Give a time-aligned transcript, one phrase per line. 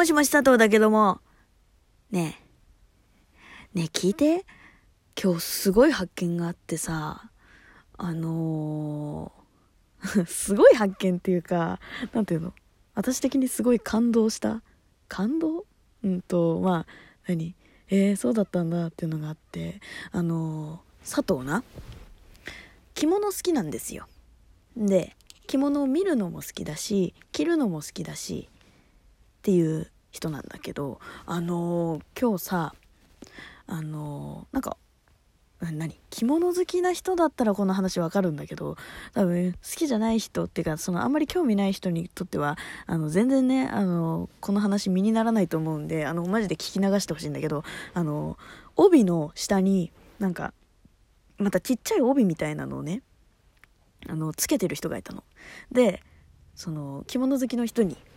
[0.00, 1.20] もしもし佐藤だけども、
[2.10, 2.38] ね
[3.74, 4.46] え、ねえ聞いて。
[5.22, 7.30] 今日すごい発見があってさ、
[7.98, 11.80] あのー すごい発見っていうか、
[12.14, 12.54] なんていうの？
[12.94, 14.62] 私的にすごい感動した。
[15.06, 15.66] 感動？
[16.02, 16.92] うんと、まあ、
[17.26, 17.54] 何？
[17.90, 19.82] えー、そうだったんだっていうのがあって、
[20.12, 21.62] あのー佐藤な、
[22.94, 24.08] 着物好きなんですよ。
[24.78, 25.14] で、
[25.46, 28.48] 着物を見るのも好きだし、着るのも好きだし、
[29.40, 32.74] っていう人なんだけど、あのー今日さ、
[33.66, 34.76] あのーなんか、
[35.60, 36.00] 何？
[36.08, 38.76] 着物好きな人だったらこの話わかるんだけど
[39.12, 42.56] 多分好きじゃない人っていうかそのあんまり興味ない人にとっては
[42.86, 48.38] あの全然ねあのこの話身にならないと思うんであのマジで聞き流してほしいんだけどあの
[48.74, 50.54] 帯の下になんか
[51.36, 53.02] またちっちゃい帯みたいなのをね
[54.08, 55.24] あのつけてる人がいたの。
[55.70, 56.02] で
[56.54, 57.98] その着物好きの人に「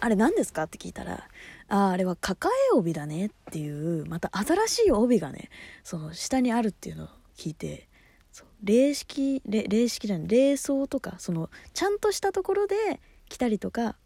[0.00, 1.28] あれ何ですか?」って聞いたら
[1.68, 5.50] 「あああれは抱え帯だね」っていうまた新しい帯がね
[5.84, 7.88] その下にあるっていうのを聞いて
[8.32, 13.96] そう礼式礼礼式じゃない礼装とかそのちゃんとしたところで来たりとか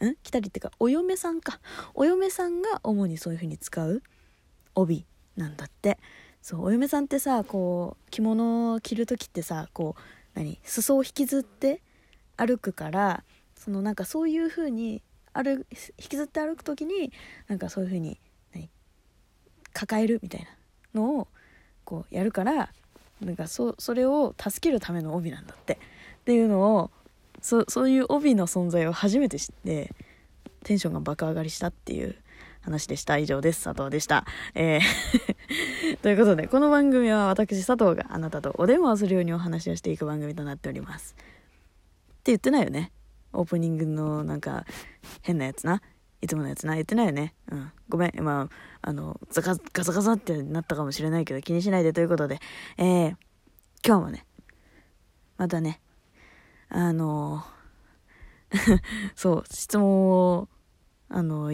[0.00, 0.14] ん？
[0.22, 1.60] 来たりっていうかお嫁さんか。
[1.94, 4.02] お嫁さんが主にそういう風に使う
[4.74, 5.98] 帯なんだって。
[6.40, 10.00] そうお嫁さんってさこう着物を着る時ってさこう
[10.34, 10.60] 何？
[10.62, 11.82] 裾を引きずって
[12.36, 13.24] 歩くから
[13.56, 15.02] そのなんかそういう風に
[15.42, 15.66] 歩
[15.98, 17.12] 引きずって歩く時に
[17.46, 18.18] なんかそういう風に
[19.72, 20.40] 抱えるみたい
[20.94, 21.28] なのを
[21.84, 22.70] こうやるから
[23.20, 25.78] なんかそそれを助けるための帯なんだって。
[26.18, 26.90] っていうのを
[27.40, 29.94] そそういう帯の存在を初めて知って
[30.62, 32.16] テンションが爆上がりしたっていう
[32.60, 33.16] 話でした。
[33.16, 33.64] 以上です。
[33.64, 41.16] 佐藤でした、えー ということでこの番組は私佐藤があなたとお電話をするようにお話をしていく番組となっております。
[41.18, 41.24] っ
[42.24, 42.92] て言ってないよね。
[43.32, 44.64] オープニングのなんか
[45.22, 45.82] 変なやつな。
[46.20, 46.74] いつものやつな。
[46.74, 47.34] 言ってないよね。
[47.50, 47.70] うん。
[47.88, 48.22] ごめん。
[48.22, 48.48] ま
[48.82, 51.92] ああのザカガサガサってなったかもしれないけど気にしないで。
[51.92, 52.40] ということで。
[52.76, 53.16] えー、
[53.86, 54.24] 今日もね
[55.36, 55.80] またね
[56.68, 57.44] あの
[59.14, 60.48] そう質問を
[61.08, 61.52] あの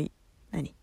[0.51, 0.75] 何？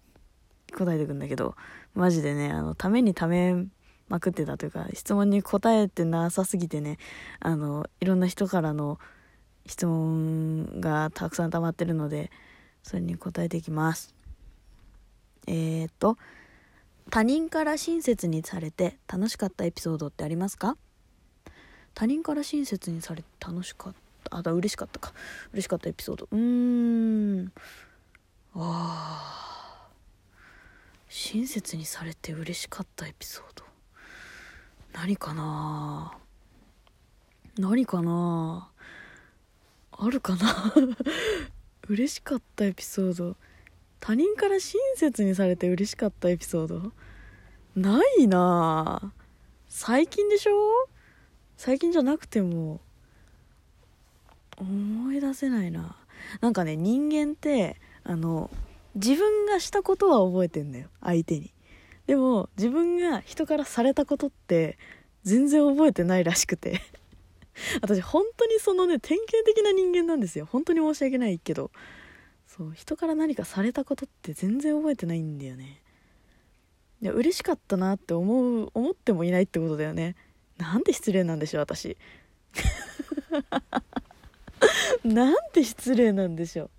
[0.74, 1.56] 答えてくんだけど
[1.94, 3.66] マジでねあのためにため
[4.08, 6.98] まくってたというか質問に答えてなさすぎてね
[7.40, 9.00] あのいろんな人からの
[9.66, 12.32] 質問がたくさん溜まってるので
[12.84, 14.14] それに答えていきます。
[15.48, 16.18] えー、っと
[17.10, 20.78] 他人から親切にされて楽しかったエピソードってありますか？
[21.94, 25.14] 他人から親切にされて楽しかったあだ嬉しかったか。
[25.52, 26.28] 嬉しかったエピソード。
[26.32, 27.52] うーん。
[28.56, 29.90] あ
[31.10, 33.66] 親切にされて嬉しかったエピソード。
[34.94, 36.18] 何かな
[37.58, 38.71] 何かな
[40.04, 40.74] あるかな？
[41.88, 43.38] 嬉しかったエピソード。
[44.00, 46.92] 他人から親切にされて嬉しかったエピソード？
[47.76, 49.14] ないな。
[49.68, 50.88] 最近でしょ？
[51.56, 52.82] 最近じゃなくても。
[54.58, 55.96] 思い出せないな。
[56.40, 58.50] なんかね人間ってあの
[58.96, 60.88] 自分がしたことは覚えてんだよ。
[61.02, 61.54] 相手に。
[62.08, 64.80] でも自分が人からされたことって
[65.24, 66.82] 全然覚えてないらしくて。
[67.82, 70.46] 私本当にそのね典型的な人間なんですよ。
[70.46, 71.72] 本当に申し訳ないけど。
[72.48, 75.82] そう人から何かされたことって全然覚えてないんだよね。
[77.02, 80.16] いや嬉しかったなって思う思ってもいないってことだよね。
[80.58, 81.98] なんて失礼なんでしょう私。
[85.04, 86.70] なんて失礼なんでしょう。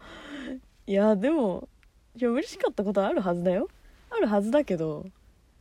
[0.87, 1.69] いやでも
[2.17, 3.69] いや嬉しかったことあるはずだよ。
[4.11, 5.07] あるはずだけど。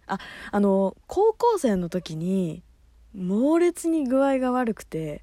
[0.08, 0.20] あ
[0.52, 2.64] あの高校生の時に
[3.14, 5.22] 猛烈に具合が悪くて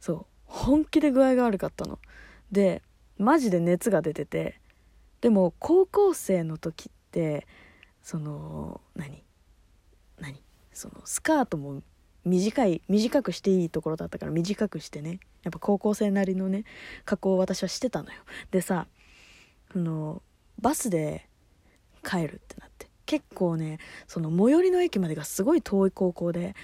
[0.00, 1.98] そう本気で具合が悪かったの。
[2.50, 2.82] で
[3.18, 4.60] マジで熱が出てて
[5.20, 7.46] でも高校生の時って
[8.02, 9.22] その何？
[10.18, 10.42] 何？
[10.72, 11.82] そのスカートも
[12.24, 15.20] 短い短くしていいところだったから短くしてね。
[15.42, 16.64] やっぱ高校生なりのね
[17.04, 18.20] 加工を私はしてたのよ。
[18.50, 18.86] でさ
[19.74, 20.22] あの
[20.60, 21.28] バスで
[22.02, 22.69] 帰るってなって。
[23.10, 26.54] 結構ねその最寄りの駅までがすごい遠い高校で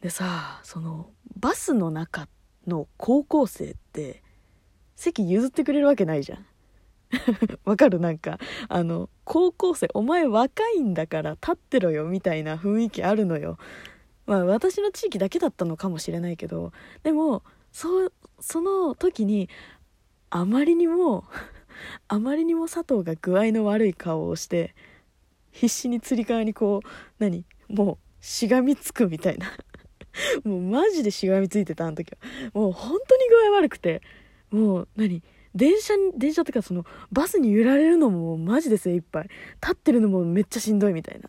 [0.00, 2.26] でさそのバスの中
[2.66, 4.22] の高校生って
[4.96, 6.46] 席譲ってくれるわけないじゃん。
[7.66, 8.00] わかる？
[8.00, 8.38] なんか
[8.70, 13.58] あの高校生お前若いんだから立ってろよみたいな雰囲気あるのよ。
[14.24, 16.72] まあ私の地域だけだったのかもしれないけど
[17.02, 17.42] でも
[17.72, 19.50] そうその時に
[20.30, 21.24] あまりにも
[22.08, 24.74] あまりにも佐藤が具合の悪い顔をして
[25.50, 26.88] 必死につり革にこう
[27.18, 27.44] 何？
[27.68, 29.52] もうしがみつくみたいな。
[30.44, 32.18] もうマジでしがみついてたあの時は。
[32.52, 34.02] もう本当に具合悪くて。
[34.50, 35.22] もう何？
[35.54, 39.28] 電車に電車ってかそのバスに揺られるのもマジで精一杯。
[39.60, 41.28] 立ってるのもめっちゃしんどいみたいな。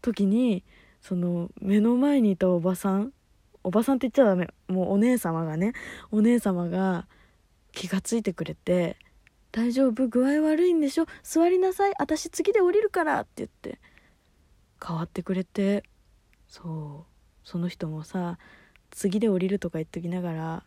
[0.00, 0.64] 時に
[1.00, 3.12] その目の前にいたおばさん。
[3.64, 4.48] おばさんって言っちゃダメ。
[4.68, 5.72] もうお姉様がね。
[6.10, 7.06] お姉様が
[7.72, 8.96] 気がついてくれて
[9.50, 10.08] 「大丈夫？
[10.08, 11.06] 具合悪いんでしょ？
[11.22, 11.94] 座りなさい。
[11.98, 13.78] 私次で降りるから」って言って。
[14.86, 15.84] 変わってくれて。
[16.46, 17.12] そう。
[17.44, 18.38] その人もさ
[18.90, 20.64] 次で降りるとか言っときながら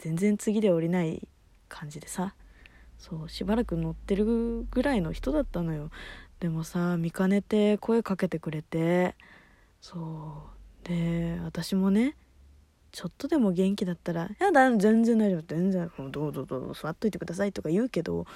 [0.00, 1.28] 全然次で降りない
[1.68, 2.34] 感じでさ。
[2.98, 5.90] そうしばらく乗ってるぐらいの人だったのよ。
[6.40, 9.14] でもさ見かねて声かけてくれて。
[9.80, 10.48] そ
[10.84, 10.88] う。
[10.88, 12.16] で私もね
[12.98, 18.26] ちょっとでも元気だったら「やだ全然大丈夫全然どうぞどうぞ座っといてください」とか言うけど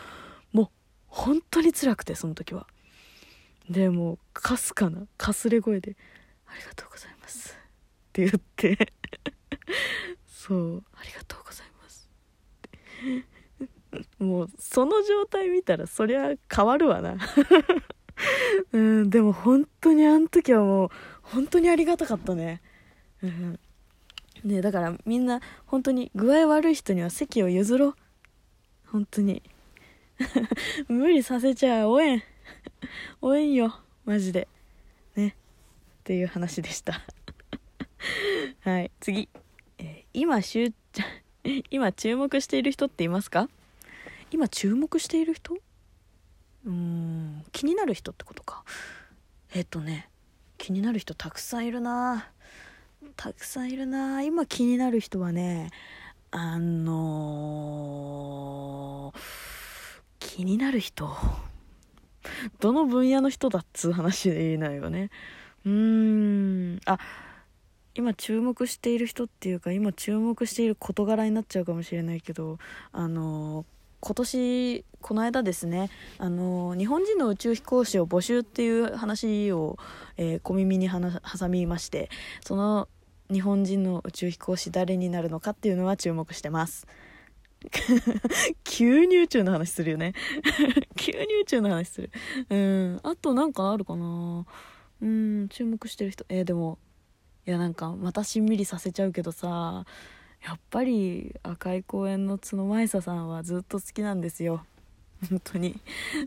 [0.53, 0.69] もう
[1.09, 2.69] 本当に辛くてその時は。
[3.69, 5.97] でもかすかなかすれ声で
[6.47, 8.93] 「ありがとうございます」って言って。
[10.29, 12.09] そう「ありがとうございます」
[13.67, 14.25] って。
[14.25, 17.17] もうその状態見たらそりゃ変わるわな。
[18.73, 20.91] うんでも本当にあの時はもう
[21.23, 22.63] 本当にありがたかったね。
[23.25, 23.59] うん。
[24.45, 27.95] ねだからみんな本当に具合悪い人には席を譲ろう。
[28.87, 29.43] 本当に。
[30.89, 32.23] 無理させちゃ応援。
[33.23, 33.75] 応援よ。
[34.05, 34.49] マジで。
[35.17, 35.29] ね。
[35.29, 35.33] っ
[36.05, 37.01] ていう話でした。
[38.61, 38.91] はい。
[39.01, 39.29] 次、
[39.79, 40.75] えー、今しゅ
[41.71, 43.49] 今注目している人っていますか？
[44.31, 45.55] 今注目している人？
[45.55, 48.65] うーん気になる人ってことか。
[49.55, 50.09] えっ、とね
[50.59, 52.31] 気になる人たくさんいるな。
[53.17, 54.23] たくさんいるな。
[54.23, 55.71] 今気になる人はね
[56.31, 59.19] あのー、
[60.19, 61.11] 気になる人。
[62.61, 65.11] どの分野の人だっつう話でいいのよね。
[65.65, 65.73] うー
[66.77, 66.81] ん。
[66.87, 66.99] あ
[67.95, 72.59] 今注目している人っていうか今注目している事柄になっちゃうかもしれないけど
[72.91, 73.67] あの
[74.01, 79.77] 今年この間ですねあの日本人の宇宙飛行士を募集っていう話を、
[80.17, 82.09] えー、小耳に挟みまして
[82.45, 82.89] その
[83.33, 86.87] 日本人の宇宙飛行士誰になるのかっていうのは注目してます。
[88.65, 90.15] 急に宇宙の話するよね。
[90.97, 92.11] 急に宇宙の話する。
[92.51, 93.01] うん。
[93.03, 94.45] あとなんかあるかな。
[95.01, 96.25] うん注目してる人。
[96.29, 96.79] えー、でも
[97.47, 99.85] いやなんかまたしんみりさせちゃうけどさ
[100.45, 104.65] やっぱり赤い公園の角舞沙さんはずっと好きなんですよ。
[105.29, 105.81] 本当に。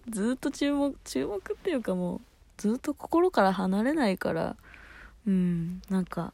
[0.10, 2.22] ずっと注目注目っていうかもう
[2.58, 4.56] ずっと心から離れないから。
[5.28, 6.34] うんなんか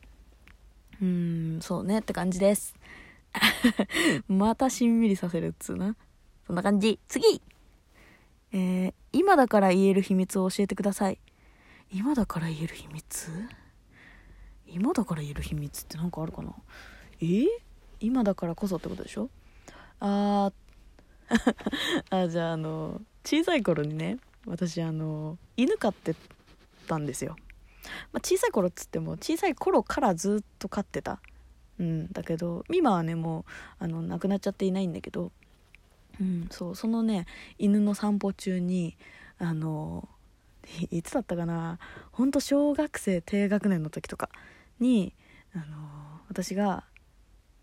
[1.01, 2.75] うんそうねって感じです。
[4.27, 5.95] またしんみりさせるっつうな。
[6.45, 6.99] そんな感じ。
[7.07, 7.41] 次。
[8.53, 11.19] えー、今だから言える秘密を教えてください。
[11.91, 13.31] 今だから言える秘密？
[14.67, 16.53] 今だから言える秘密って何かあるかな？
[17.21, 17.25] え？
[17.25, 17.47] ー、
[17.99, 19.29] 今だからこそってことでしょ？
[19.99, 20.51] あ
[22.09, 26.15] あじゃああの小さい頃にね私あの犬飼って
[26.87, 27.35] たんですよ。
[28.11, 31.19] まあ、小さい頃っつっても小さい頃からずっと飼ってた。
[31.79, 33.39] うんだけど今はねも
[33.79, 35.31] うあの亡くなっちゃっていないんだけど。
[36.19, 37.25] うんそうそのね
[37.57, 38.95] 犬の散歩中に
[39.39, 40.07] あの
[40.91, 41.79] いつだったかな？
[42.11, 44.29] ほんと小学生低学年の時とか
[44.79, 45.13] に
[45.55, 45.65] あの
[46.29, 46.83] 私が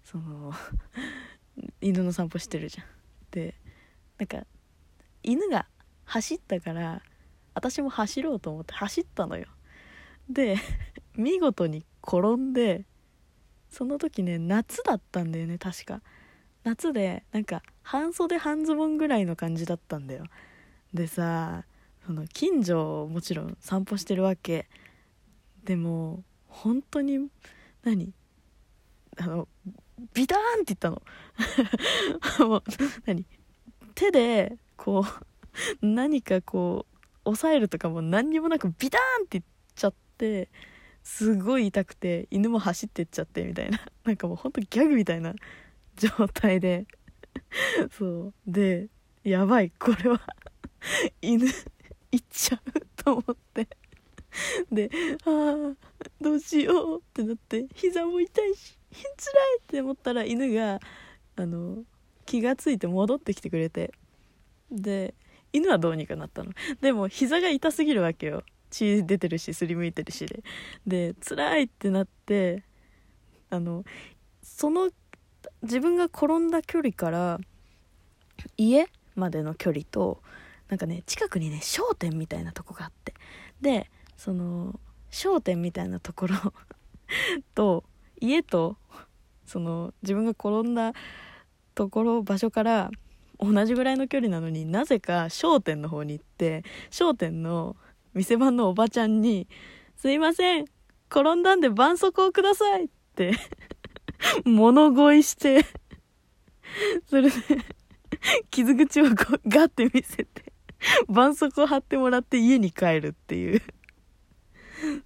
[0.02, 0.52] その
[1.80, 2.86] 犬の散歩してるじゃん。
[3.30, 3.54] で
[4.18, 4.44] なんか
[5.22, 5.66] 犬が
[6.04, 7.02] 走ったから
[7.54, 9.46] 私も走ろうと思って走ったのよ。
[10.28, 10.56] で
[11.16, 12.84] 見事に転んで
[13.68, 16.02] その時ね夏だったんだよね確か。
[16.64, 20.24] 夏でなんか半袖半ズボンぐらいの感じだったんだよ。
[20.92, 21.64] でさ
[22.06, 24.68] その近所をもちろん散歩してるわけ。
[25.64, 27.28] でも本当に
[27.82, 28.14] 何？
[29.18, 29.48] あの
[30.14, 31.02] ビターンって言ったの。
[32.48, 32.62] もう
[33.06, 33.26] 何？
[33.94, 35.04] 手でこ
[35.82, 36.86] う何かこ
[37.24, 39.42] う押さえるとかも何にもなくビターンって言
[40.18, 40.48] って
[41.04, 43.80] すごい痛くて犬も走ってっちゃってみたいな。
[44.04, 45.34] なんかもうほんとギャグみたいな
[45.96, 46.86] 状態で。
[47.96, 48.34] そう。
[48.46, 48.88] で
[49.22, 49.70] やばい。
[49.70, 50.20] これは
[51.22, 51.46] 犬
[52.10, 53.68] 行っちゃうと思って。
[54.70, 54.90] で
[55.24, 55.86] ああ
[56.20, 60.78] どうしようってなって膝も痛いし辛いって思ったら犬が
[61.36, 61.82] あの
[62.26, 63.92] 気が付いて戻ってきてくれて。
[64.70, 65.14] で
[65.50, 66.52] 犬はどうにかなったの。
[66.82, 68.42] でも膝が痛すぎるわけよ。
[68.70, 70.42] 血出てるしすりむいてるしで。
[70.86, 72.64] で辛いってなって
[73.50, 73.84] あの
[74.42, 74.90] その
[75.62, 77.38] 自分が転んだ距離から
[78.56, 80.22] 家までの距離と
[80.68, 83.14] なんかね近くにね商店みたいなとこがあって。
[83.60, 84.78] でその
[85.10, 86.36] 商店みたいなところ
[87.54, 87.84] と
[88.20, 88.76] 家と
[89.46, 90.92] その自分が転んだ
[91.74, 92.90] ところ場所から
[93.38, 97.76] 同じぐらいの距離なのになぜか商店の方に行って商店の
[98.18, 99.48] 店番のおばちゃんに
[99.96, 100.64] 「すいません
[101.10, 103.32] 転んだんで絆創膏をください」って
[104.44, 105.64] 物乞いして
[107.06, 107.36] それで
[108.50, 110.52] 傷口をガッて見せて
[111.06, 113.62] 絆創膏貼ってもらって家に帰るっていう。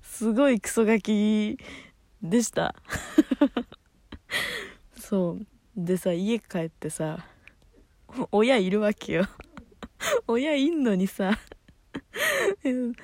[0.02, 1.58] すごいクソガキ
[2.22, 2.74] でした。
[4.98, 5.46] そう。
[5.76, 7.26] でさ家帰ってさ
[8.30, 9.26] 親いるわけよ。
[10.26, 11.38] 親いんのにさ
[12.64, 13.00] なんか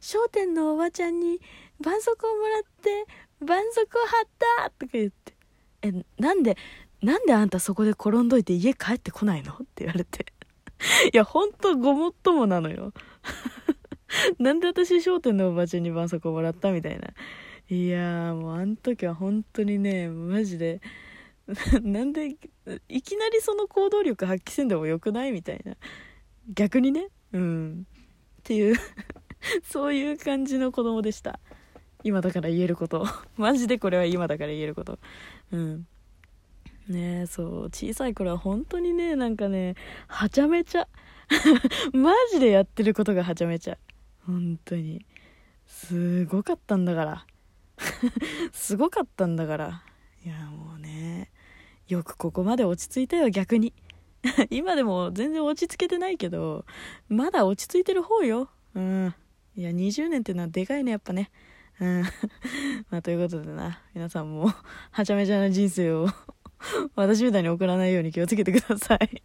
[0.00, 1.40] 商店のおばちゃんに
[1.78, 3.04] 絆創膏をもらって
[3.40, 4.28] 絆創膏貼っ
[4.64, 4.70] た！
[4.70, 5.34] とか言って。
[5.82, 6.56] えなんで
[7.02, 9.52] なんであんたそこで転んどいて家帰ってこないの？
[9.54, 10.26] って言われて。
[11.12, 12.92] いやほんとごもっともなのよ。
[14.38, 16.72] なんで私商店のおばちゃんに絆創膏もらった？
[16.72, 17.08] みたいな。
[17.68, 20.80] いやもうあん時は本当にねマジで。
[21.82, 22.36] なんで
[22.88, 25.32] いきなりその行動力発揮せんでもよくない？
[25.32, 25.76] みたいな。
[26.48, 27.08] 逆にね。
[27.32, 27.86] うん。
[28.44, 28.76] っていう
[29.64, 31.40] そういう感じの子供でした。
[32.02, 33.06] 今だから言えること
[33.38, 34.98] マジでこれは今だから言えること。
[35.50, 35.86] うん。
[36.86, 37.62] ねえそう。
[37.64, 39.76] 小さい頃は本当にねなんかね
[40.08, 40.86] はちゃめちゃ。
[41.94, 43.78] マジでやってることがはちゃめちゃ。
[44.26, 45.06] 本当に。
[45.66, 47.26] すごかったんだから。
[48.52, 49.82] すごかったんだから。
[50.22, 51.30] いやもうね。
[51.88, 53.72] よくここまで落ち着いたよ逆に。
[54.50, 56.64] 今でも全然落ち着けてないけど
[57.08, 58.48] まだ落ち着いてる方よ。
[58.74, 59.14] うん。
[59.56, 61.30] いや20年ってのはでかいねやっぱね。
[61.80, 62.02] うん。
[62.90, 64.52] まあということでな皆さんも
[64.90, 66.08] はちゃめちゃな人生を
[66.96, 69.22] 私みたいに送らないように気をつけてください。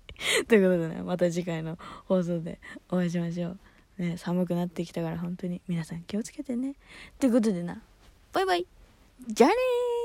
[0.47, 3.59] ということでねまた次回の放送でお会いしましょう。
[3.97, 6.75] ね寒くなってきたから本当に皆さん気をつけてね。
[7.19, 7.81] ということでな
[8.33, 8.67] バイバイ。
[9.27, 9.98] じゃあねー。